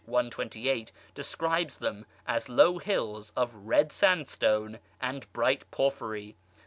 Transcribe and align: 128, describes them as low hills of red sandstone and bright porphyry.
128, 0.07 0.91
describes 1.13 1.77
them 1.77 2.07
as 2.25 2.49
low 2.49 2.79
hills 2.79 3.31
of 3.37 3.53
red 3.53 3.91
sandstone 3.91 4.79
and 4.99 5.31
bright 5.31 5.69
porphyry. 5.69 6.35